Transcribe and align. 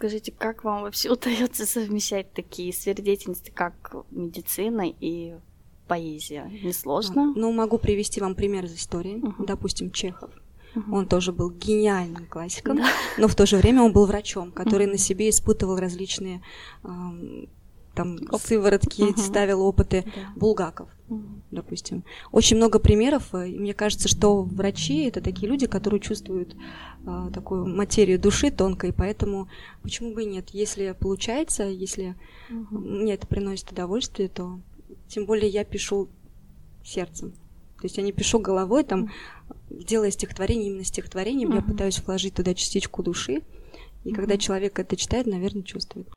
Скажите, 0.00 0.32
как 0.32 0.64
вам 0.64 0.80
вообще 0.80 1.10
удается 1.10 1.66
совмещать 1.66 2.32
такие 2.32 2.72
сферы 2.72 3.02
деятельности, 3.02 3.52
как 3.54 3.94
медицина 4.10 4.86
и 4.88 5.34
поэзия? 5.88 6.50
Не 6.64 6.72
сложно? 6.72 7.34
Ну, 7.36 7.52
могу 7.52 7.76
привести 7.76 8.18
вам 8.18 8.34
пример 8.34 8.64
из 8.64 8.74
истории. 8.74 9.16
Uh-huh. 9.16 9.44
Допустим, 9.44 9.90
Чехов. 9.90 10.30
Uh-huh. 10.74 10.90
Он 10.90 11.06
тоже 11.06 11.32
был 11.32 11.50
гениальным 11.50 12.24
классиком, 12.24 12.78
да. 12.78 12.88
но 13.18 13.28
в 13.28 13.34
то 13.34 13.44
же 13.44 13.58
время 13.58 13.82
он 13.82 13.92
был 13.92 14.06
врачом, 14.06 14.52
который 14.52 14.86
uh-huh. 14.86 14.92
на 14.92 14.96
себе 14.96 15.28
испытывал 15.28 15.76
различные 15.76 16.40
там 17.94 18.18
Оп. 18.30 18.40
сыворотки, 18.40 19.02
uh-huh. 19.02 19.18
ставил 19.18 19.62
опыты 19.62 20.04
да. 20.04 20.32
Булгаков, 20.36 20.88
uh-huh. 21.08 21.40
допустим. 21.50 22.04
Очень 22.30 22.56
много 22.56 22.78
примеров. 22.78 23.34
И 23.34 23.58
мне 23.58 23.74
кажется, 23.74 24.08
что 24.08 24.42
врачи 24.42 25.04
это 25.04 25.20
такие 25.20 25.48
люди, 25.48 25.66
которые 25.66 26.00
чувствуют 26.00 26.54
а, 27.06 27.30
такую 27.30 27.66
материю 27.66 28.18
души 28.18 28.50
тонкой, 28.50 28.92
поэтому 28.92 29.48
почему 29.82 30.14
бы 30.14 30.22
и 30.22 30.26
нет? 30.26 30.50
Если 30.50 30.94
получается, 30.98 31.64
если 31.64 32.16
uh-huh. 32.48 32.78
мне 32.78 33.14
это 33.14 33.26
приносит 33.26 33.72
удовольствие, 33.72 34.28
то 34.28 34.60
тем 35.08 35.26
более 35.26 35.48
я 35.48 35.64
пишу 35.64 36.08
сердцем. 36.84 37.32
То 37.80 37.86
есть 37.86 37.96
я 37.96 38.02
не 38.02 38.12
пишу 38.12 38.38
головой, 38.38 38.84
там, 38.84 39.10
uh-huh. 39.48 39.84
делая 39.84 40.10
стихотворение 40.10 40.68
именно 40.68 40.84
стихотворением, 40.84 41.52
uh-huh. 41.52 41.56
я 41.56 41.62
пытаюсь 41.62 42.00
вложить 42.00 42.34
туда 42.34 42.54
частичку 42.54 43.02
души. 43.02 43.42
И 44.04 44.10
uh-huh. 44.10 44.14
когда 44.14 44.36
человек 44.36 44.78
это 44.78 44.96
читает, 44.96 45.26
наверное, 45.26 45.62
чувствует. 45.62 46.08